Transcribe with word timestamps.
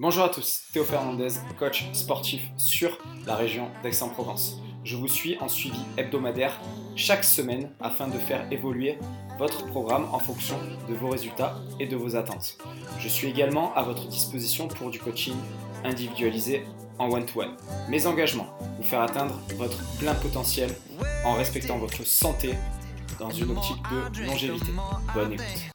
Bonjour 0.00 0.22
à 0.22 0.28
tous, 0.28 0.62
Théo 0.72 0.84
Fernandez, 0.84 1.40
coach 1.58 1.84
sportif 1.92 2.42
sur 2.56 2.96
la 3.26 3.34
région 3.34 3.68
d'Aix-en-Provence. 3.82 4.58
Je 4.84 4.94
vous 4.94 5.08
suis 5.08 5.36
en 5.40 5.48
suivi 5.48 5.80
hebdomadaire 5.96 6.56
chaque 6.94 7.24
semaine 7.24 7.72
afin 7.80 8.06
de 8.06 8.16
faire 8.16 8.46
évoluer 8.52 8.96
votre 9.40 9.66
programme 9.66 10.06
en 10.12 10.20
fonction 10.20 10.56
de 10.88 10.94
vos 10.94 11.08
résultats 11.08 11.56
et 11.80 11.86
de 11.86 11.96
vos 11.96 12.14
attentes. 12.14 12.58
Je 13.00 13.08
suis 13.08 13.26
également 13.26 13.74
à 13.74 13.82
votre 13.82 14.06
disposition 14.06 14.68
pour 14.68 14.90
du 14.90 15.00
coaching 15.00 15.34
individualisé 15.82 16.64
en 17.00 17.10
one-to-one. 17.10 17.56
Mes 17.88 18.06
engagements, 18.06 18.56
vous 18.76 18.84
faire 18.84 19.00
atteindre 19.00 19.34
votre 19.56 19.82
plein 19.98 20.14
potentiel 20.14 20.70
en 21.24 21.32
respectant 21.32 21.76
votre 21.76 22.06
santé 22.06 22.54
dans 23.18 23.30
une 23.30 23.50
optique 23.50 23.82
de 24.14 24.26
longévité. 24.26 24.70
Bonne 25.12 25.32
écoute. 25.32 25.72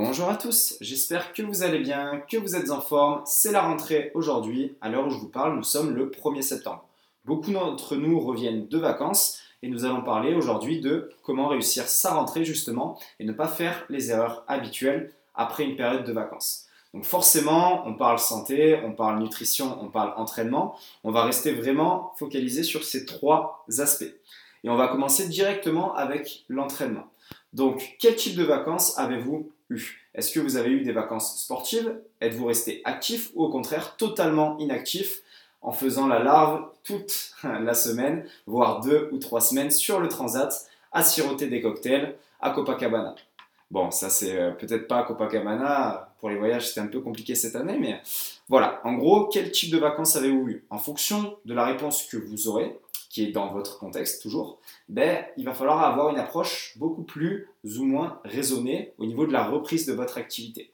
Bonjour 0.00 0.28
à 0.28 0.36
tous, 0.36 0.76
j'espère 0.80 1.32
que 1.32 1.42
vous 1.42 1.64
allez 1.64 1.80
bien, 1.80 2.22
que 2.30 2.36
vous 2.36 2.54
êtes 2.54 2.70
en 2.70 2.80
forme. 2.80 3.22
C'est 3.26 3.50
la 3.50 3.62
rentrée 3.62 4.12
aujourd'hui. 4.14 4.76
À 4.80 4.88
l'heure 4.88 5.08
où 5.08 5.10
je 5.10 5.16
vous 5.16 5.28
parle, 5.28 5.56
nous 5.56 5.64
sommes 5.64 5.92
le 5.92 6.08
1er 6.08 6.40
septembre. 6.40 6.86
Beaucoup 7.24 7.50
d'entre 7.50 7.96
nous 7.96 8.20
reviennent 8.20 8.68
de 8.68 8.78
vacances 8.78 9.40
et 9.60 9.68
nous 9.68 9.84
allons 9.84 10.02
parler 10.02 10.34
aujourd'hui 10.34 10.80
de 10.80 11.10
comment 11.24 11.48
réussir 11.48 11.88
sa 11.88 12.14
rentrée 12.14 12.44
justement 12.44 12.96
et 13.18 13.24
ne 13.24 13.32
pas 13.32 13.48
faire 13.48 13.86
les 13.88 14.12
erreurs 14.12 14.44
habituelles 14.46 15.10
après 15.34 15.64
une 15.64 15.74
période 15.74 16.04
de 16.04 16.12
vacances. 16.12 16.66
Donc 16.94 17.04
forcément, 17.04 17.82
on 17.84 17.94
parle 17.94 18.20
santé, 18.20 18.80
on 18.84 18.92
parle 18.92 19.18
nutrition, 19.18 19.82
on 19.82 19.88
parle 19.88 20.14
entraînement. 20.16 20.76
On 21.02 21.10
va 21.10 21.24
rester 21.24 21.50
vraiment 21.50 22.12
focalisé 22.20 22.62
sur 22.62 22.84
ces 22.84 23.04
trois 23.04 23.66
aspects. 23.78 24.14
Et 24.62 24.70
on 24.70 24.76
va 24.76 24.86
commencer 24.86 25.26
directement 25.26 25.92
avec 25.96 26.44
l'entraînement. 26.48 27.08
Donc, 27.52 27.96
quel 27.98 28.14
type 28.14 28.36
de 28.36 28.44
vacances 28.44 28.96
avez-vous 28.98 29.50
Est-ce 30.14 30.32
que 30.32 30.40
vous 30.40 30.56
avez 30.56 30.70
eu 30.70 30.82
des 30.82 30.92
vacances 30.92 31.42
sportives? 31.42 32.00
Êtes-vous 32.20 32.46
resté 32.46 32.80
actif 32.84 33.30
ou 33.34 33.44
au 33.44 33.50
contraire 33.50 33.96
totalement 33.96 34.56
inactif 34.58 35.22
en 35.60 35.72
faisant 35.72 36.06
la 36.06 36.18
larve 36.20 36.64
toute 36.84 37.32
la 37.42 37.74
semaine, 37.74 38.24
voire 38.46 38.80
deux 38.80 39.08
ou 39.12 39.18
trois 39.18 39.40
semaines 39.40 39.70
sur 39.70 40.00
le 40.00 40.08
transat 40.08 40.66
à 40.92 41.02
siroter 41.02 41.48
des 41.48 41.60
cocktails 41.60 42.16
à 42.40 42.50
Copacabana? 42.50 43.14
Bon, 43.70 43.90
ça 43.90 44.08
c'est 44.08 44.38
euh, 44.38 44.50
peut-être 44.52 44.88
pas 44.88 45.02
Copacabana, 45.02 46.14
pour 46.20 46.30
les 46.30 46.36
voyages 46.36 46.68
c'était 46.68 46.80
un 46.80 46.86
peu 46.86 47.00
compliqué 47.00 47.34
cette 47.34 47.54
année, 47.54 47.76
mais 47.78 48.00
voilà, 48.48 48.80
en 48.84 48.94
gros, 48.94 49.26
quel 49.26 49.50
type 49.50 49.70
de 49.70 49.78
vacances 49.78 50.16
avez-vous 50.16 50.48
eu 50.48 50.64
En 50.70 50.78
fonction 50.78 51.36
de 51.44 51.52
la 51.52 51.66
réponse 51.66 52.04
que 52.04 52.16
vous 52.16 52.48
aurez, 52.48 52.78
qui 53.08 53.24
est 53.24 53.32
dans 53.32 53.52
votre 53.52 53.78
contexte 53.78 54.22
toujours, 54.22 54.60
ben, 54.88 55.24
il 55.36 55.44
va 55.44 55.54
falloir 55.54 55.82
avoir 55.82 56.10
une 56.10 56.18
approche 56.18 56.76
beaucoup 56.76 57.02
plus 57.02 57.48
ou 57.78 57.84
moins 57.84 58.20
raisonnée 58.24 58.92
au 58.98 59.06
niveau 59.06 59.26
de 59.26 59.32
la 59.32 59.46
reprise 59.46 59.86
de 59.86 59.92
votre 59.92 60.18
activité. 60.18 60.72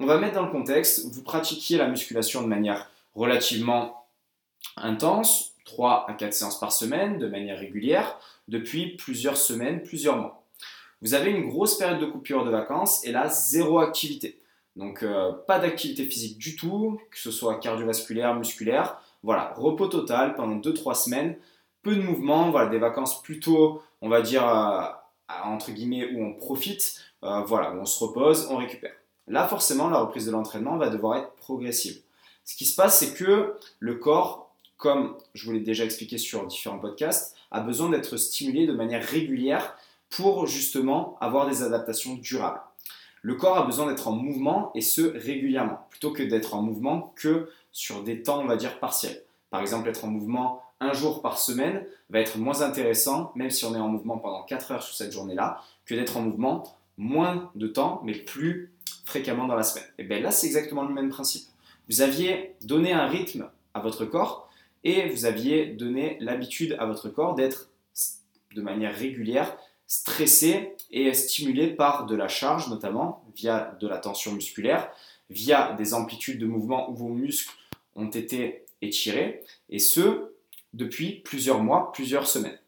On 0.00 0.06
va 0.06 0.18
mettre 0.18 0.34
dans 0.34 0.46
le 0.46 0.52
contexte, 0.52 1.06
vous 1.12 1.22
pratiquiez 1.22 1.78
la 1.78 1.88
musculation 1.88 2.42
de 2.42 2.46
manière 2.46 2.90
relativement 3.14 4.06
intense, 4.76 5.54
3 5.64 6.06
à 6.08 6.14
4 6.14 6.32
séances 6.32 6.60
par 6.60 6.72
semaine, 6.72 7.18
de 7.18 7.26
manière 7.26 7.58
régulière, 7.58 8.18
depuis 8.48 8.96
plusieurs 8.96 9.36
semaines, 9.36 9.82
plusieurs 9.82 10.16
mois. 10.16 10.44
Vous 11.02 11.14
avez 11.14 11.30
une 11.30 11.48
grosse 11.48 11.76
période 11.78 12.00
de 12.00 12.06
coupure 12.06 12.44
de 12.44 12.50
vacances 12.50 13.04
et 13.04 13.12
là, 13.12 13.28
zéro 13.28 13.78
activité. 13.78 14.38
Donc, 14.76 15.02
euh, 15.02 15.32
pas 15.46 15.58
d'activité 15.58 16.04
physique 16.04 16.38
du 16.38 16.56
tout, 16.56 17.00
que 17.10 17.18
ce 17.18 17.30
soit 17.30 17.58
cardiovasculaire, 17.58 18.34
musculaire. 18.34 19.00
Voilà, 19.22 19.52
repos 19.56 19.88
total 19.88 20.34
pendant 20.34 20.56
2-3 20.56 20.94
semaines, 20.94 21.36
peu 21.82 21.96
de 21.96 22.02
mouvement, 22.02 22.50
voilà, 22.50 22.68
des 22.68 22.78
vacances 22.78 23.22
plutôt, 23.22 23.82
on 24.00 24.08
va 24.08 24.22
dire, 24.22 24.46
euh, 24.46 24.82
entre 25.44 25.72
guillemets, 25.72 26.12
où 26.12 26.24
on 26.24 26.34
profite, 26.34 27.02
euh, 27.24 27.42
voilà, 27.42 27.72
où 27.72 27.80
on 27.80 27.84
se 27.84 28.02
repose, 28.02 28.48
on 28.50 28.56
récupère. 28.56 28.92
Là, 29.26 29.46
forcément, 29.46 29.88
la 29.88 29.98
reprise 29.98 30.26
de 30.26 30.30
l'entraînement 30.30 30.76
va 30.76 30.88
devoir 30.88 31.18
être 31.18 31.32
progressive. 31.34 32.00
Ce 32.44 32.56
qui 32.56 32.64
se 32.64 32.74
passe, 32.74 32.98
c'est 32.98 33.14
que 33.14 33.56
le 33.78 33.94
corps, 33.96 34.54
comme 34.76 35.16
je 35.34 35.44
vous 35.44 35.52
l'ai 35.52 35.60
déjà 35.60 35.84
expliqué 35.84 36.16
sur 36.16 36.46
différents 36.46 36.78
podcasts, 36.78 37.36
a 37.50 37.60
besoin 37.60 37.90
d'être 37.90 38.16
stimulé 38.16 38.66
de 38.66 38.72
manière 38.72 39.04
régulière 39.04 39.76
pour 40.08 40.46
justement 40.46 41.18
avoir 41.20 41.46
des 41.46 41.62
adaptations 41.62 42.14
durables. 42.14 42.60
Le 43.20 43.34
corps 43.34 43.58
a 43.58 43.66
besoin 43.66 43.86
d'être 43.86 44.08
en 44.08 44.12
mouvement 44.12 44.70
et 44.74 44.80
ce 44.80 45.02
régulièrement, 45.02 45.86
plutôt 45.90 46.12
que 46.12 46.22
d'être 46.22 46.54
en 46.54 46.62
mouvement 46.62 47.12
que 47.16 47.50
sur 47.78 48.02
des 48.02 48.24
temps, 48.24 48.40
on 48.40 48.46
va 48.46 48.56
dire, 48.56 48.80
partiels. 48.80 49.22
Par 49.50 49.60
exemple, 49.60 49.88
être 49.88 50.04
en 50.04 50.08
mouvement 50.08 50.64
un 50.80 50.92
jour 50.92 51.22
par 51.22 51.38
semaine 51.38 51.86
va 52.10 52.18
être 52.18 52.36
moins 52.36 52.60
intéressant, 52.62 53.30
même 53.36 53.50
si 53.50 53.64
on 53.64 53.74
est 53.76 53.78
en 53.78 53.86
mouvement 53.86 54.18
pendant 54.18 54.42
4 54.42 54.72
heures 54.72 54.82
sur 54.82 54.96
cette 54.96 55.12
journée-là, 55.12 55.62
que 55.86 55.94
d'être 55.94 56.16
en 56.16 56.22
mouvement 56.22 56.64
moins 56.96 57.52
de 57.54 57.68
temps, 57.68 58.02
mais 58.04 58.14
plus 58.14 58.72
fréquemment 59.04 59.46
dans 59.46 59.54
la 59.54 59.62
semaine. 59.62 59.86
Et 59.96 60.02
bien 60.02 60.18
là, 60.18 60.32
c'est 60.32 60.48
exactement 60.48 60.82
le 60.82 60.92
même 60.92 61.08
principe. 61.08 61.46
Vous 61.88 62.00
aviez 62.00 62.56
donné 62.62 62.92
un 62.92 63.06
rythme 63.06 63.48
à 63.74 63.80
votre 63.80 64.04
corps 64.04 64.50
et 64.82 65.08
vous 65.08 65.24
aviez 65.24 65.66
donné 65.66 66.16
l'habitude 66.18 66.76
à 66.80 66.86
votre 66.86 67.08
corps 67.08 67.36
d'être 67.36 67.70
de 68.56 68.60
manière 68.60 68.94
régulière 68.94 69.56
stressé 69.86 70.74
et 70.90 71.14
stimulé 71.14 71.68
par 71.68 72.06
de 72.06 72.16
la 72.16 72.26
charge, 72.26 72.68
notamment 72.68 73.24
via 73.36 73.76
de 73.80 73.86
la 73.86 73.98
tension 73.98 74.32
musculaire, 74.32 74.90
via 75.30 75.74
des 75.74 75.94
amplitudes 75.94 76.40
de 76.40 76.46
mouvement 76.46 76.90
où 76.90 76.94
vos 76.94 77.08
muscles 77.08 77.54
ont 77.98 78.10
été 78.10 78.64
étirés, 78.80 79.44
et 79.68 79.78
ce, 79.78 80.32
depuis 80.72 81.20
plusieurs 81.20 81.62
mois, 81.62 81.92
plusieurs 81.92 82.26
semaines. 82.26 82.58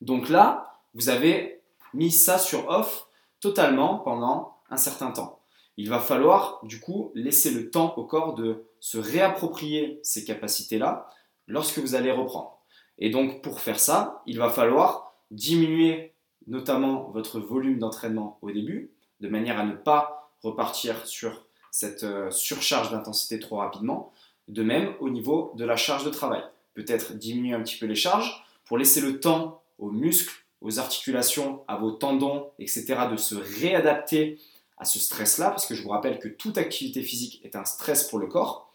Donc 0.00 0.28
là, 0.28 0.80
vous 0.94 1.08
avez 1.08 1.60
mis 1.94 2.10
ça 2.10 2.38
sur 2.38 2.68
off 2.68 3.06
totalement 3.40 3.98
pendant 3.98 4.56
un 4.70 4.76
certain 4.76 5.10
temps 5.10 5.40
il 5.80 5.88
va 5.88 5.98
falloir 5.98 6.60
du 6.62 6.78
coup 6.78 7.10
laisser 7.14 7.50
le 7.50 7.70
temps 7.70 7.94
au 7.96 8.04
corps 8.04 8.34
de 8.34 8.66
se 8.80 8.98
réapproprier 8.98 9.98
ces 10.02 10.26
capacités-là 10.26 11.08
lorsque 11.46 11.78
vous 11.78 11.94
allez 11.94 12.10
reprendre. 12.10 12.58
Et 12.98 13.08
donc 13.08 13.40
pour 13.40 13.60
faire 13.60 13.80
ça, 13.80 14.22
il 14.26 14.36
va 14.38 14.50
falloir 14.50 15.14
diminuer 15.30 16.12
notamment 16.46 17.08
votre 17.12 17.40
volume 17.40 17.78
d'entraînement 17.78 18.38
au 18.42 18.50
début, 18.50 18.92
de 19.20 19.28
manière 19.28 19.58
à 19.58 19.64
ne 19.64 19.74
pas 19.74 20.30
repartir 20.42 21.06
sur 21.06 21.46
cette 21.70 22.04
euh, 22.04 22.30
surcharge 22.30 22.90
d'intensité 22.90 23.38
trop 23.38 23.56
rapidement. 23.56 24.12
De 24.50 24.64
même 24.64 24.94
au 24.98 25.10
niveau 25.10 25.52
de 25.54 25.64
la 25.64 25.76
charge 25.76 26.04
de 26.04 26.10
travail. 26.10 26.42
Peut-être 26.74 27.14
diminuer 27.14 27.54
un 27.54 27.62
petit 27.62 27.78
peu 27.78 27.86
les 27.86 27.94
charges 27.94 28.44
pour 28.64 28.78
laisser 28.78 29.00
le 29.00 29.20
temps 29.20 29.62
aux 29.78 29.92
muscles, 29.92 30.34
aux 30.60 30.80
articulations, 30.80 31.62
à 31.68 31.76
vos 31.76 31.92
tendons, 31.92 32.50
etc. 32.58 32.96
de 33.10 33.16
se 33.16 33.36
réadapter 33.60 34.38
à 34.76 34.84
ce 34.84 34.98
stress-là, 34.98 35.50
parce 35.50 35.66
que 35.66 35.74
je 35.76 35.82
vous 35.82 35.90
rappelle 35.90 36.18
que 36.18 36.26
toute 36.26 36.58
activité 36.58 37.02
physique 37.02 37.40
est 37.44 37.54
un 37.54 37.64
stress 37.64 38.08
pour 38.08 38.18
le 38.18 38.26
corps, 38.26 38.72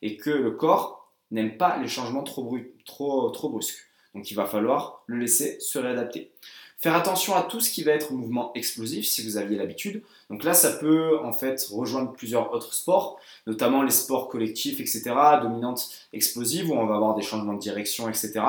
et 0.00 0.16
que 0.16 0.30
le 0.30 0.52
corps 0.52 1.12
n'aime 1.30 1.58
pas 1.58 1.76
les 1.76 1.88
changements 1.88 2.22
trop, 2.22 2.58
trop, 2.86 3.28
trop 3.30 3.50
brusques. 3.50 3.84
Donc 4.14 4.30
il 4.30 4.34
va 4.34 4.46
falloir 4.46 5.02
le 5.06 5.18
laisser 5.18 5.60
se 5.60 5.78
réadapter. 5.78 6.32
Faire 6.80 6.94
attention 6.94 7.34
à 7.34 7.42
tout 7.42 7.58
ce 7.58 7.70
qui 7.70 7.82
va 7.82 7.90
être 7.90 8.12
mouvement 8.12 8.52
explosif 8.54 9.04
si 9.04 9.24
vous 9.24 9.36
aviez 9.36 9.58
l'habitude. 9.58 10.00
Donc 10.30 10.44
là, 10.44 10.54
ça 10.54 10.70
peut 10.70 11.18
en 11.24 11.32
fait 11.32 11.66
rejoindre 11.72 12.12
plusieurs 12.12 12.52
autres 12.52 12.72
sports, 12.72 13.18
notamment 13.48 13.82
les 13.82 13.90
sports 13.90 14.28
collectifs, 14.28 14.78
etc., 14.78 15.10
dominantes 15.42 15.90
explosives, 16.12 16.70
où 16.70 16.74
on 16.74 16.86
va 16.86 16.94
avoir 16.94 17.16
des 17.16 17.22
changements 17.22 17.54
de 17.54 17.58
direction, 17.58 18.08
etc. 18.08 18.40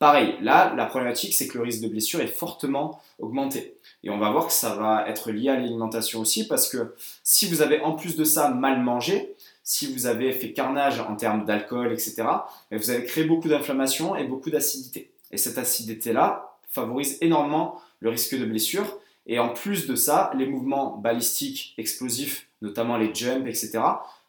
Pareil, 0.00 0.34
là, 0.42 0.74
la 0.74 0.86
problématique, 0.86 1.34
c'est 1.34 1.46
que 1.46 1.56
le 1.56 1.62
risque 1.62 1.80
de 1.80 1.86
blessure 1.86 2.20
est 2.20 2.26
fortement 2.26 3.00
augmenté. 3.20 3.76
Et 4.02 4.10
on 4.10 4.18
va 4.18 4.32
voir 4.32 4.48
que 4.48 4.52
ça 4.52 4.74
va 4.74 5.08
être 5.08 5.30
lié 5.30 5.50
à 5.50 5.54
l'alimentation 5.54 6.18
aussi, 6.18 6.48
parce 6.48 6.68
que 6.68 6.96
si 7.22 7.46
vous 7.46 7.62
avez 7.62 7.80
en 7.82 7.92
plus 7.92 8.16
de 8.16 8.24
ça 8.24 8.50
mal 8.50 8.82
mangé, 8.82 9.36
si 9.62 9.92
vous 9.92 10.06
avez 10.06 10.32
fait 10.32 10.52
carnage 10.52 10.98
en 10.98 11.14
termes 11.14 11.44
d'alcool, 11.44 11.92
etc., 11.92 12.24
ben, 12.72 12.78
vous 12.78 12.90
avez 12.90 13.04
créé 13.04 13.22
beaucoup 13.22 13.48
d'inflammation 13.48 14.16
et 14.16 14.24
beaucoup 14.24 14.50
d'acidité. 14.50 15.12
Et 15.30 15.36
cette 15.36 15.58
acidité-là 15.58 16.47
favorise 16.68 17.18
énormément 17.20 17.80
le 18.00 18.10
risque 18.10 18.38
de 18.38 18.44
blessure. 18.44 18.98
Et 19.26 19.38
en 19.38 19.50
plus 19.50 19.86
de 19.86 19.94
ça, 19.94 20.30
les 20.34 20.46
mouvements 20.46 20.96
balistiques 20.96 21.74
explosifs, 21.76 22.48
notamment 22.62 22.96
les 22.96 23.14
jumps, 23.14 23.46
etc., 23.46 23.80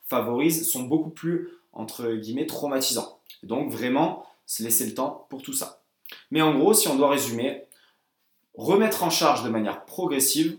favorisent, 0.07 0.69
sont 0.69 0.83
beaucoup 0.83 1.09
plus, 1.09 1.49
entre 1.71 2.13
guillemets, 2.13 2.45
traumatisants. 2.45 3.19
Donc 3.43 3.71
vraiment, 3.71 4.25
se 4.45 4.63
laisser 4.63 4.85
le 4.85 4.93
temps 4.93 5.27
pour 5.29 5.41
tout 5.41 5.53
ça. 5.53 5.83
Mais 6.31 6.41
en 6.41 6.57
gros, 6.57 6.73
si 6.73 6.87
on 6.87 6.95
doit 6.95 7.09
résumer, 7.09 7.63
remettre 8.55 9.03
en 9.03 9.09
charge 9.09 9.43
de 9.43 9.49
manière 9.49 9.85
progressive, 9.85 10.57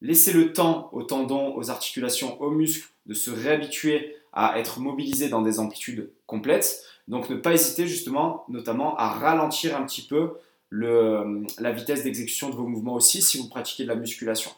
laisser 0.00 0.32
le 0.32 0.52
temps 0.52 0.90
aux 0.92 1.02
tendons, 1.02 1.56
aux 1.56 1.70
articulations, 1.70 2.40
aux 2.40 2.50
muscles 2.50 2.88
de 3.06 3.14
se 3.14 3.30
réhabituer 3.30 4.16
à 4.32 4.58
être 4.58 4.80
mobilisés 4.80 5.28
dans 5.28 5.42
des 5.42 5.60
amplitudes 5.60 6.10
complètes. 6.26 6.84
Donc 7.06 7.30
ne 7.30 7.36
pas 7.36 7.54
hésiter 7.54 7.86
justement, 7.86 8.44
notamment 8.48 8.96
à 8.96 9.08
ralentir 9.08 9.76
un 9.76 9.84
petit 9.84 10.02
peu 10.02 10.34
la 10.70 11.72
vitesse 11.72 12.04
d'exécution 12.04 12.50
de 12.50 12.54
vos 12.54 12.66
mouvements 12.66 12.94
aussi 12.94 13.22
si 13.22 13.38
vous 13.38 13.48
pratiquez 13.48 13.84
de 13.84 13.88
la 13.88 13.94
musculation. 13.94 14.50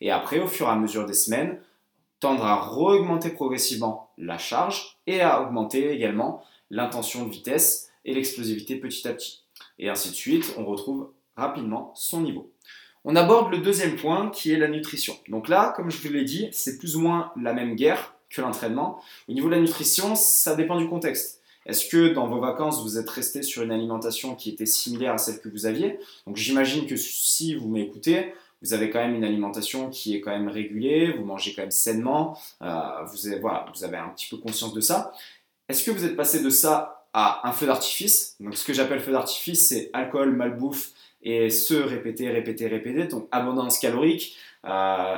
Et 0.00 0.10
après, 0.10 0.40
au 0.40 0.46
fur 0.46 0.66
et 0.66 0.70
à 0.70 0.76
mesure 0.76 1.06
des 1.06 1.14
semaines, 1.14 1.60
tendre 2.20 2.44
à 2.44 2.72
augmenter 2.72 3.30
progressivement 3.30 4.10
la 4.18 4.38
charge 4.38 4.98
et 5.06 5.20
à 5.20 5.42
augmenter 5.42 5.90
également 5.90 6.42
l'intention 6.70 7.26
de 7.26 7.30
vitesse 7.30 7.90
et 8.04 8.14
l'explosivité 8.14 8.76
petit 8.76 9.06
à 9.08 9.12
petit. 9.12 9.44
Et 9.78 9.88
ainsi 9.88 10.10
de 10.10 10.14
suite, 10.14 10.54
on 10.56 10.64
retrouve 10.64 11.12
rapidement 11.36 11.92
son 11.94 12.20
niveau. 12.20 12.52
On 13.04 13.16
aborde 13.16 13.50
le 13.50 13.58
deuxième 13.58 13.96
point 13.96 14.30
qui 14.30 14.52
est 14.52 14.58
la 14.58 14.68
nutrition. 14.68 15.16
Donc 15.28 15.48
là, 15.48 15.72
comme 15.74 15.90
je 15.90 15.96
vous 15.96 16.12
l'ai 16.12 16.24
dit, 16.24 16.48
c'est 16.52 16.78
plus 16.78 16.96
ou 16.96 17.00
moins 17.00 17.32
la 17.40 17.54
même 17.54 17.74
guerre 17.74 18.14
que 18.28 18.42
l'entraînement. 18.42 19.00
Au 19.28 19.32
niveau 19.32 19.48
de 19.48 19.54
la 19.54 19.60
nutrition, 19.60 20.14
ça 20.14 20.54
dépend 20.54 20.78
du 20.78 20.88
contexte. 20.88 21.39
Est-ce 21.66 21.88
que 21.88 22.12
dans 22.14 22.26
vos 22.26 22.40
vacances, 22.40 22.82
vous 22.82 22.98
êtes 22.98 23.08
resté 23.08 23.42
sur 23.42 23.62
une 23.62 23.70
alimentation 23.70 24.34
qui 24.34 24.50
était 24.50 24.66
similaire 24.66 25.14
à 25.14 25.18
celle 25.18 25.40
que 25.40 25.48
vous 25.48 25.66
aviez? 25.66 25.98
Donc 26.26 26.36
j'imagine 26.36 26.86
que 26.86 26.96
si 26.96 27.54
vous 27.54 27.68
m'écoutez, 27.68 28.32
vous 28.62 28.74
avez 28.74 28.90
quand 28.90 28.98
même 28.98 29.14
une 29.14 29.24
alimentation 29.24 29.88
qui 29.88 30.14
est 30.14 30.20
quand 30.20 30.30
même 30.30 30.48
régulée, 30.48 31.12
vous 31.12 31.24
mangez 31.24 31.54
quand 31.54 31.62
même 31.62 31.70
sainement, 31.70 32.38
euh, 32.62 33.04
vous, 33.10 33.26
avez, 33.26 33.40
vous 33.40 33.84
avez 33.84 33.96
un 33.96 34.08
petit 34.08 34.28
peu 34.28 34.36
conscience 34.36 34.74
de 34.74 34.80
ça. 34.80 35.12
Est-ce 35.68 35.84
que 35.84 35.90
vous 35.90 36.04
êtes 36.04 36.16
passé 36.16 36.42
de 36.42 36.50
ça 36.50 37.06
à 37.12 37.48
un 37.48 37.52
feu 37.52 37.66
d'artifice? 37.66 38.36
Donc 38.40 38.56
ce 38.56 38.64
que 38.64 38.72
j'appelle 38.72 39.00
feu 39.00 39.12
d'artifice, 39.12 39.68
c'est 39.68 39.90
alcool, 39.92 40.34
malbouffe 40.34 40.92
et 41.22 41.50
se 41.50 41.74
répéter, 41.74 42.30
répéter, 42.30 42.66
répéter, 42.66 43.06
donc 43.06 43.28
abondance 43.30 43.78
calorique, 43.78 44.36
euh, 44.64 45.16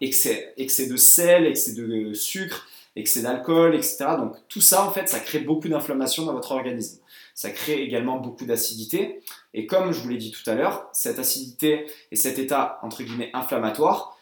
excès 0.00 0.86
de 0.88 0.96
sel, 0.96 1.46
excès 1.46 1.74
de 1.74 2.14
sucre, 2.14 2.66
excès 2.96 3.22
d'alcool, 3.22 3.74
etc. 3.74 4.04
Donc 4.18 4.36
tout 4.48 4.60
ça, 4.60 4.84
en 4.84 4.90
fait, 4.90 5.08
ça 5.08 5.20
crée 5.20 5.40
beaucoup 5.40 5.68
d'inflammation 5.68 6.24
dans 6.24 6.32
votre 6.32 6.52
organisme. 6.52 7.00
Ça 7.34 7.50
crée 7.50 7.82
également 7.82 8.18
beaucoup 8.18 8.44
d'acidité. 8.44 9.22
Et 9.54 9.66
comme 9.66 9.92
je 9.92 10.00
vous 10.00 10.08
l'ai 10.08 10.18
dit 10.18 10.30
tout 10.30 10.48
à 10.50 10.54
l'heure, 10.54 10.88
cette 10.92 11.18
acidité 11.18 11.86
et 12.10 12.16
cet 12.16 12.38
état, 12.38 12.78
entre 12.82 13.02
guillemets, 13.02 13.30
inflammatoire 13.32 14.18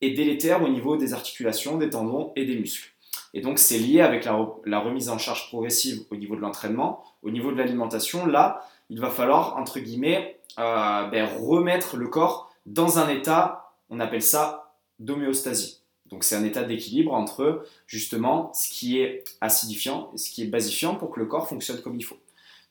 est 0.00 0.10
délétère 0.10 0.62
au 0.62 0.68
niveau 0.68 0.96
des 0.96 1.12
articulations, 1.12 1.76
des 1.76 1.90
tendons 1.90 2.32
et 2.36 2.44
des 2.44 2.56
muscles. 2.56 2.92
Et 3.32 3.40
donc 3.40 3.58
c'est 3.58 3.78
lié 3.78 4.00
avec 4.00 4.24
la, 4.24 4.78
remise 4.78 5.08
en 5.08 5.18
charge 5.18 5.48
progressive 5.48 6.02
au 6.10 6.16
niveau 6.16 6.36
de 6.36 6.40
l'entraînement, 6.40 7.04
au 7.22 7.30
niveau 7.30 7.52
de 7.52 7.56
l'alimentation. 7.56 8.26
Là, 8.26 8.66
il 8.88 9.00
va 9.00 9.10
falloir, 9.10 9.56
entre 9.56 9.78
guillemets, 9.78 10.40
euh, 10.58 11.06
ben, 11.08 11.28
remettre 11.38 11.96
le 11.96 12.08
corps 12.08 12.52
dans 12.66 12.98
un 12.98 13.08
état, 13.08 13.72
on 13.88 14.00
appelle 14.00 14.22
ça 14.22 14.74
d'homéostasie. 14.98 15.79
Donc 16.10 16.24
c'est 16.24 16.34
un 16.34 16.44
état 16.44 16.64
d'équilibre 16.64 17.12
entre 17.12 17.64
justement 17.86 18.52
ce 18.52 18.68
qui 18.68 18.98
est 18.98 19.24
acidifiant 19.40 20.10
et 20.14 20.18
ce 20.18 20.30
qui 20.30 20.42
est 20.42 20.46
basifiant 20.46 20.96
pour 20.96 21.10
que 21.10 21.20
le 21.20 21.26
corps 21.26 21.48
fonctionne 21.48 21.80
comme 21.80 21.96
il 21.96 22.04
faut. 22.04 22.18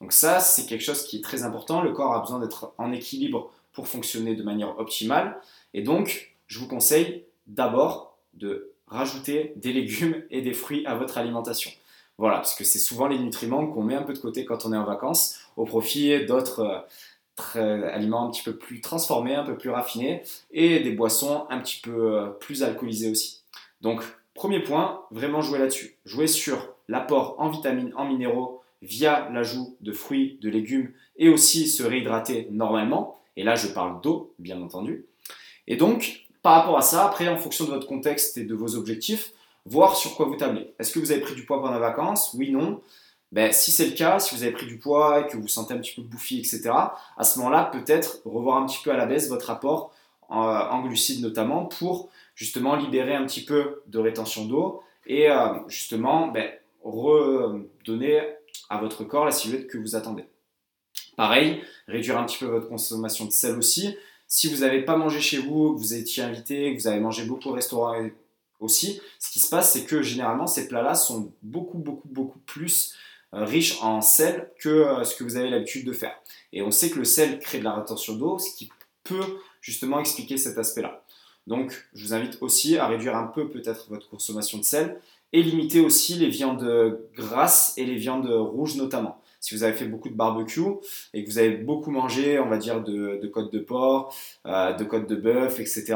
Donc 0.01 0.13
ça, 0.13 0.39
c'est 0.39 0.65
quelque 0.65 0.83
chose 0.83 1.03
qui 1.03 1.17
est 1.17 1.23
très 1.23 1.43
important. 1.43 1.81
Le 1.81 1.91
corps 1.91 2.13
a 2.13 2.21
besoin 2.21 2.39
d'être 2.39 2.73
en 2.77 2.91
équilibre 2.91 3.51
pour 3.73 3.87
fonctionner 3.87 4.35
de 4.35 4.43
manière 4.43 4.77
optimale. 4.79 5.39
Et 5.73 5.81
donc, 5.81 6.35
je 6.47 6.59
vous 6.59 6.67
conseille 6.67 7.25
d'abord 7.47 8.17
de 8.33 8.71
rajouter 8.87 9.53
des 9.55 9.73
légumes 9.73 10.23
et 10.31 10.41
des 10.41 10.53
fruits 10.53 10.85
à 10.85 10.95
votre 10.95 11.17
alimentation. 11.17 11.71
Voilà, 12.17 12.37
parce 12.37 12.55
que 12.55 12.65
c'est 12.65 12.79
souvent 12.79 13.07
les 13.07 13.17
nutriments 13.17 13.65
qu'on 13.67 13.83
met 13.83 13.95
un 13.95 14.01
peu 14.01 14.13
de 14.13 14.19
côté 14.19 14.43
quand 14.43 14.65
on 14.65 14.73
est 14.73 14.77
en 14.77 14.83
vacances, 14.83 15.39
au 15.55 15.63
profit 15.63 16.25
d'autres 16.25 16.85
aliments 17.55 18.27
un 18.27 18.31
petit 18.31 18.43
peu 18.43 18.55
plus 18.55 18.81
transformés, 18.81 19.35
un 19.35 19.43
peu 19.43 19.57
plus 19.57 19.69
raffinés, 19.69 20.23
et 20.51 20.79
des 20.79 20.91
boissons 20.91 21.45
un 21.49 21.59
petit 21.59 21.79
peu 21.81 22.17
euh, 22.17 22.27
plus 22.27 22.63
alcoolisées 22.63 23.11
aussi. 23.11 23.41
Donc, 23.81 24.03
premier 24.33 24.61
point, 24.61 25.01
vraiment 25.11 25.41
jouer 25.41 25.59
là-dessus. 25.59 25.97
Jouer 26.05 26.27
sur 26.27 26.75
l'apport 26.87 27.35
en 27.39 27.49
vitamines, 27.49 27.93
en 27.95 28.05
minéraux, 28.05 28.61
via 28.81 29.29
l'ajout 29.31 29.75
de 29.81 29.91
fruits, 29.91 30.39
de 30.41 30.49
légumes 30.49 30.91
et 31.17 31.29
aussi 31.29 31.67
se 31.67 31.83
réhydrater 31.83 32.47
normalement. 32.51 33.19
Et 33.35 33.43
là, 33.43 33.55
je 33.55 33.67
parle 33.67 34.01
d'eau, 34.01 34.33
bien 34.39 34.61
entendu. 34.61 35.05
Et 35.67 35.75
donc, 35.75 36.25
par 36.41 36.53
rapport 36.55 36.77
à 36.77 36.81
ça, 36.81 37.05
après, 37.05 37.27
en 37.27 37.37
fonction 37.37 37.65
de 37.65 37.71
votre 37.71 37.87
contexte 37.87 38.37
et 38.37 38.45
de 38.45 38.55
vos 38.55 38.75
objectifs, 38.75 39.33
voir 39.65 39.95
sur 39.95 40.15
quoi 40.15 40.25
vous 40.25 40.35
tablez. 40.35 40.73
Est-ce 40.79 40.93
que 40.93 40.99
vous 40.99 41.11
avez 41.11 41.21
pris 41.21 41.35
du 41.35 41.45
poids 41.45 41.61
pendant 41.61 41.73
les 41.73 41.79
vacances? 41.79 42.33
Oui, 42.33 42.51
non. 42.51 42.81
Ben, 43.31 43.51
si 43.51 43.71
c'est 43.71 43.85
le 43.85 43.91
cas, 43.91 44.19
si 44.19 44.35
vous 44.35 44.43
avez 44.43 44.51
pris 44.51 44.65
du 44.65 44.79
poids 44.79 45.19
et 45.19 45.27
que 45.27 45.35
vous 45.35 45.43
vous 45.43 45.47
sentez 45.47 45.73
un 45.73 45.77
petit 45.77 45.93
peu 45.95 46.01
bouffi, 46.01 46.39
etc., 46.39 46.71
à 47.17 47.23
ce 47.23 47.37
moment-là, 47.39 47.65
peut-être 47.65 48.21
revoir 48.25 48.57
un 48.57 48.65
petit 48.65 48.79
peu 48.83 48.91
à 48.91 48.97
la 48.97 49.05
baisse 49.05 49.29
votre 49.29 49.49
apport 49.51 49.93
en, 50.29 50.41
en 50.41 50.81
glucides 50.81 51.21
notamment 51.21 51.65
pour 51.65 52.09
justement 52.35 52.75
libérer 52.75 53.15
un 53.15 53.25
petit 53.25 53.43
peu 53.43 53.83
de 53.87 53.99
rétention 53.99 54.45
d'eau 54.45 54.81
et 55.05 55.29
euh, 55.29 55.53
justement 55.67 56.27
ben, 56.27 56.49
redonner 56.83 58.21
à 58.69 58.79
votre 58.79 59.03
corps 59.03 59.25
la 59.25 59.31
silhouette 59.31 59.67
que 59.67 59.77
vous 59.77 59.95
attendez. 59.95 60.25
Pareil, 61.17 61.61
réduire 61.87 62.17
un 62.17 62.25
petit 62.25 62.37
peu 62.37 62.45
votre 62.45 62.69
consommation 62.69 63.25
de 63.25 63.31
sel 63.31 63.57
aussi. 63.57 63.95
Si 64.27 64.47
vous 64.53 64.61
n'avez 64.61 64.83
pas 64.85 64.95
mangé 64.95 65.19
chez 65.19 65.39
vous, 65.39 65.73
que 65.73 65.79
vous 65.79 65.93
étiez 65.93 66.23
invité, 66.23 66.73
que 66.73 66.81
vous 66.81 66.87
avez 66.87 66.99
mangé 66.99 67.25
beaucoup 67.25 67.49
au 67.49 67.53
restaurant 67.53 67.93
aussi, 68.59 69.01
ce 69.19 69.31
qui 69.31 69.39
se 69.39 69.49
passe, 69.49 69.73
c'est 69.73 69.85
que 69.85 70.01
généralement, 70.01 70.47
ces 70.47 70.67
plats-là 70.67 70.95
sont 70.95 71.33
beaucoup, 71.41 71.79
beaucoup, 71.79 72.07
beaucoup 72.07 72.39
plus 72.39 72.93
euh, 73.33 73.45
riches 73.45 73.81
en 73.81 74.01
sel 74.01 74.51
que 74.59 74.69
euh, 74.69 75.03
ce 75.03 75.15
que 75.15 75.23
vous 75.23 75.37
avez 75.37 75.49
l'habitude 75.49 75.85
de 75.85 75.93
faire. 75.93 76.15
Et 76.53 76.61
on 76.61 76.71
sait 76.71 76.89
que 76.89 76.99
le 76.99 77.05
sel 77.05 77.39
crée 77.39 77.59
de 77.59 77.63
la 77.63 77.73
rétention 77.73 78.15
d'eau, 78.15 78.39
ce 78.39 78.55
qui 78.55 78.69
peut 79.03 79.37
justement 79.61 79.99
expliquer 79.99 80.37
cet 80.37 80.57
aspect-là. 80.57 81.03
Donc, 81.47 81.87
je 81.93 82.05
vous 82.05 82.13
invite 82.13 82.37
aussi 82.41 82.77
à 82.77 82.87
réduire 82.87 83.15
un 83.15 83.27
peu 83.27 83.49
peut-être 83.49 83.89
votre 83.89 84.09
consommation 84.09 84.57
de 84.57 84.63
sel 84.63 84.99
et 85.33 85.41
limiter 85.41 85.79
aussi 85.79 86.15
les 86.15 86.29
viandes 86.29 86.99
grasses 87.15 87.73
et 87.77 87.85
les 87.85 87.95
viandes 87.95 88.27
rouges 88.27 88.75
notamment. 88.75 89.19
Si 89.39 89.55
vous 89.55 89.63
avez 89.63 89.73
fait 89.73 89.85
beaucoup 89.85 90.09
de 90.09 90.15
barbecue 90.15 90.61
et 91.13 91.23
que 91.23 91.29
vous 91.29 91.37
avez 91.37 91.51
beaucoup 91.51 91.91
mangé, 91.91 92.39
on 92.39 92.49
va 92.49 92.57
dire, 92.57 92.83
de, 92.83 93.19
de 93.21 93.27
côtes 93.27 93.53
de 93.53 93.59
porc, 93.59 94.13
euh, 94.45 94.73
de 94.73 94.83
côtes 94.83 95.07
de 95.07 95.15
bœuf, 95.15 95.59
etc., 95.59 95.95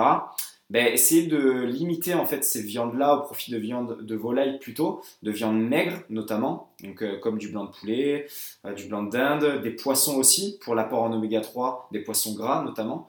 ben, 0.69 0.87
essayez 0.87 1.27
de 1.27 1.63
limiter 1.63 2.13
en 2.13 2.25
fait 2.25 2.43
ces 2.43 2.61
viandes-là 2.61 3.17
au 3.17 3.21
profit 3.21 3.51
de 3.51 3.57
viande 3.57 4.01
de 4.01 4.15
volaille 4.15 4.59
plutôt, 4.59 5.01
de 5.21 5.31
viande 5.31 5.61
maigre 5.61 5.99
notamment, 6.09 6.73
donc, 6.83 7.03
euh, 7.03 7.19
comme 7.19 7.37
du 7.37 7.49
blanc 7.49 7.65
de 7.65 7.71
poulet, 7.71 8.27
euh, 8.65 8.73
du 8.73 8.85
blanc 8.85 9.03
de 9.03 9.11
dinde, 9.11 9.61
des 9.61 9.71
poissons 9.71 10.15
aussi 10.15 10.57
pour 10.61 10.75
l'apport 10.75 11.03
en 11.03 11.13
oméga 11.13 11.41
3, 11.41 11.89
des 11.91 11.99
poissons 11.99 12.33
gras 12.33 12.63
notamment, 12.63 13.07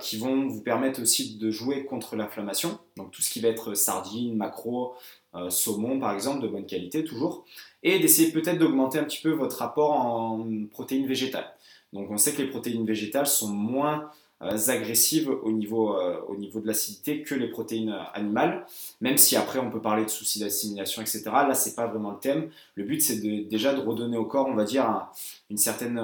qui 0.00 0.16
vont 0.16 0.48
vous 0.48 0.62
permettre 0.62 1.02
aussi 1.02 1.36
de 1.36 1.50
jouer 1.50 1.84
contre 1.84 2.16
l'inflammation. 2.16 2.78
Donc 2.96 3.10
tout 3.10 3.20
ce 3.20 3.30
qui 3.30 3.40
va 3.40 3.48
être 3.48 3.74
sardines, 3.74 4.34
maquereau, 4.34 4.94
euh, 5.36 5.50
saumon 5.50 5.98
par 5.98 6.12
exemple, 6.12 6.42
de 6.42 6.48
bonne 6.48 6.66
qualité 6.66 7.04
toujours, 7.04 7.44
et 7.82 7.98
d'essayer 7.98 8.32
peut-être 8.32 8.58
d'augmenter 8.58 8.98
un 8.98 9.04
petit 9.04 9.20
peu 9.20 9.30
votre 9.30 9.60
apport 9.62 9.92
en 9.92 10.46
protéines 10.70 11.06
végétales. 11.06 11.52
Donc 11.92 12.10
on 12.10 12.16
sait 12.16 12.32
que 12.32 12.42
les 12.42 12.48
protéines 12.48 12.86
végétales 12.86 13.26
sont 13.26 13.48
moins 13.48 13.98
euh, 14.00 14.06
agressives 14.40 15.28
au 15.30 15.50
niveau, 15.52 15.96
euh, 15.96 16.20
au 16.28 16.36
niveau 16.36 16.60
de 16.60 16.66
l'acidité 16.66 17.22
que 17.22 17.34
les 17.34 17.48
protéines 17.48 17.96
animales, 18.14 18.66
même 19.00 19.16
si 19.16 19.36
après 19.36 19.58
on 19.58 19.70
peut 19.70 19.80
parler 19.80 20.04
de 20.04 20.10
soucis 20.10 20.40
d'assimilation, 20.40 21.02
etc. 21.02 21.22
Là, 21.26 21.54
c'est 21.54 21.74
pas 21.74 21.86
vraiment 21.86 22.10
le 22.10 22.18
thème. 22.18 22.50
Le 22.74 22.84
but, 22.84 23.00
c'est 23.00 23.20
déjà 23.20 23.74
de 23.74 23.80
redonner 23.80 24.16
au 24.16 24.26
corps, 24.26 24.46
on 24.46 24.54
va 24.54 24.64
dire, 24.64 25.08
une, 25.50 25.56
certaine, 25.56 26.00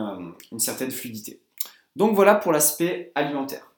une 0.51 0.59
certaine 0.59 0.91
fluidité. 0.91 1.41
Donc 1.95 2.15
voilà 2.15 2.35
pour 2.35 2.53
l'aspect 2.53 3.13
alimentaire. 3.15 3.73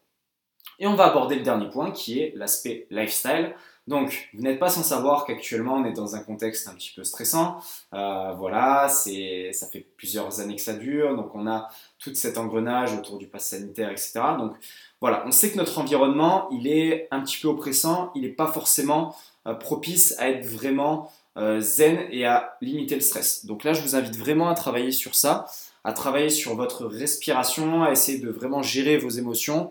Et 0.79 0.87
on 0.87 0.95
va 0.95 1.07
aborder 1.07 1.37
le 1.37 1.43
dernier 1.43 1.69
point 1.69 1.91
qui 1.91 2.21
est 2.21 2.33
l'aspect 2.37 2.87
lifestyle. 2.91 3.55
Donc, 3.87 4.31
vous 4.33 4.43
n'êtes 4.43 4.59
pas 4.59 4.71
sans 4.71 4.83
savoir 4.83 5.27
qu'actuellement 5.27 5.75
on 5.75 5.85
est 5.85 5.93
dans 5.93 6.17
un 6.17 6.21
contexte 6.21 6.69
un 6.69 6.73
petit 6.73 6.93
peu 6.97 7.05
stressant. 7.05 7.59
Euh, 7.93 8.33
voilà, 8.33 8.89
c'est, 8.89 9.51
ça 9.53 9.67
fait 9.67 9.87
plusieurs 9.97 10.41
années 10.41 10.57
que 10.57 10.63
ça 10.63 10.73
dure, 10.73 11.15
donc 11.17 11.35
on 11.35 11.47
a 11.47 11.69
tout 11.99 12.15
cet 12.15 12.39
engrenage 12.39 12.95
autour 12.95 13.19
du 13.19 13.27
pass 13.27 13.51
sanitaire, 13.51 13.91
etc. 13.91 14.21
Donc 14.39 14.55
voilà, 15.01 15.23
on 15.27 15.31
sait 15.31 15.51
que 15.51 15.59
notre 15.59 15.79
environnement, 15.79 16.49
il 16.51 16.67
est 16.67 17.09
un 17.11 17.21
petit 17.21 17.39
peu 17.41 17.49
oppressant, 17.49 18.11
il 18.15 18.23
n'est 18.23 18.29
pas 18.29 18.47
forcément 18.47 19.15
euh, 19.47 19.53
propice 19.53 20.15
à 20.19 20.31
être 20.31 20.47
vraiment 20.47 21.13
euh, 21.37 21.61
zen 21.61 22.07
et 22.11 22.25
à 22.25 22.57
limiter 22.63 22.95
le 22.95 23.03
stress. 23.03 23.45
Donc 23.45 23.65
là, 23.65 23.75
je 23.75 23.83
vous 23.83 23.97
invite 23.97 24.17
vraiment 24.17 24.49
à 24.49 24.55
travailler 24.55 24.93
sur 24.93 25.15
ça, 25.15 25.47
à 25.85 25.93
travailler 25.93 26.31
sur 26.31 26.55
votre 26.57 26.87
respiration, 26.87 27.83
à 27.83 27.91
essayer 27.91 28.19
de 28.19 28.31
vraiment 28.31 28.63
gérer 28.63 28.97
vos 28.97 29.11
émotions, 29.11 29.71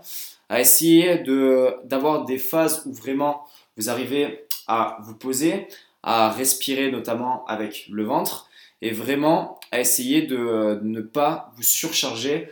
à 0.49 0.59
essayer 0.59 1.17
de, 1.19 1.75
d'avoir 1.85 2.25
des 2.25 2.38
phases 2.38 2.83
où 2.85 2.93
vraiment 2.93 3.45
vous 3.77 3.89
arrivez 3.89 4.45
à 4.67 4.97
vous 5.01 5.15
poser, 5.15 5.67
à 6.03 6.29
respirer 6.29 6.91
notamment 6.91 7.45
avec 7.45 7.87
le 7.89 8.03
ventre 8.03 8.49
et 8.81 8.91
vraiment 8.91 9.59
à 9.71 9.79
essayer 9.79 10.23
de 10.23 10.79
ne 10.83 11.01
pas 11.01 11.51
vous 11.55 11.63
surcharger 11.63 12.49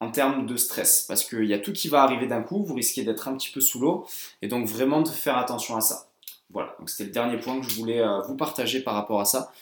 en 0.00 0.10
termes 0.10 0.46
de 0.46 0.56
stress 0.56 1.04
parce 1.08 1.24
qu'il 1.24 1.44
y 1.44 1.54
a 1.54 1.58
tout 1.58 1.72
qui 1.72 1.88
va 1.88 2.02
arriver 2.02 2.26
d'un 2.26 2.42
coup, 2.42 2.64
vous 2.64 2.74
risquez 2.74 3.02
d'être 3.02 3.28
un 3.28 3.36
petit 3.36 3.50
peu 3.50 3.60
sous 3.60 3.80
l'eau 3.80 4.06
et 4.42 4.48
donc 4.48 4.66
vraiment 4.66 5.02
de 5.02 5.08
faire 5.08 5.36
attention 5.36 5.76
à 5.76 5.80
ça. 5.80 6.08
Voilà, 6.50 6.74
donc 6.78 6.88
c'était 6.88 7.04
le 7.04 7.10
dernier 7.10 7.38
point 7.38 7.60
que 7.60 7.68
je 7.68 7.74
voulais 7.74 8.00
euh, 8.00 8.20
vous 8.22 8.36
partager 8.36 8.80
par 8.80 8.94
rapport 8.94 9.20
à 9.20 9.24
ça. 9.24 9.52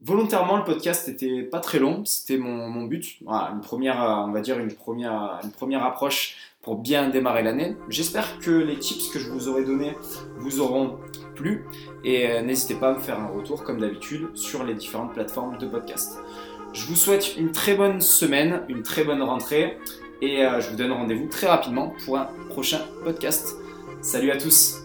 Volontairement, 0.00 0.56
le 0.56 0.64
podcast 0.64 1.08
n'était 1.08 1.42
pas 1.42 1.58
très 1.58 1.80
long, 1.80 2.04
c'était 2.04 2.38
mon, 2.38 2.84
but. 2.84 3.18
Une 3.20 3.60
première, 3.60 4.02
euh, 4.02 4.26
on 4.26 4.30
va 4.30 4.40
dire 4.40 4.58
une 4.60 4.72
première, 4.72 5.40
une 5.42 5.50
première 5.50 5.84
approche 5.84 6.36
pour 6.62 6.76
bien 6.76 7.08
démarrer 7.08 7.42
l'année. 7.42 7.76
J'espère 7.88 8.38
que 8.38 8.50
les 8.50 8.78
tips 8.78 9.08
que 9.08 9.18
je 9.18 9.28
vous 9.28 9.48
aurai 9.48 9.64
donnés 9.64 9.96
vous 10.36 10.60
auront 10.60 10.98
plu 11.34 11.64
et 12.04 12.30
euh, 12.30 12.42
n'hésitez 12.42 12.74
pas 12.74 12.90
à 12.90 12.94
me 12.94 13.00
faire 13.00 13.18
un 13.18 13.26
retour 13.26 13.64
comme 13.64 13.80
d'habitude 13.80 14.28
sur 14.34 14.62
les 14.62 14.74
différentes 14.74 15.14
plateformes 15.14 15.58
de 15.58 15.66
podcast. 15.66 16.18
Je 16.72 16.84
vous 16.86 16.96
souhaite 16.96 17.36
une 17.36 17.50
très 17.50 17.74
bonne 17.74 18.00
semaine, 18.00 18.62
une 18.68 18.82
très 18.82 19.02
bonne 19.02 19.22
rentrée 19.22 19.78
et 20.22 20.44
euh, 20.44 20.60
je 20.60 20.70
vous 20.70 20.76
donne 20.76 20.92
rendez-vous 20.92 21.26
très 21.26 21.48
rapidement 21.48 21.92
pour 22.04 22.18
un 22.18 22.28
prochain 22.50 22.80
podcast. 23.02 23.56
Salut 24.00 24.30
à 24.30 24.36
tous 24.36 24.77